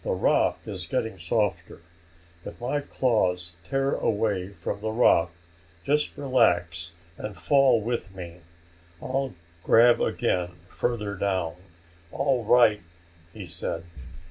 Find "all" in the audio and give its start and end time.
12.12-12.44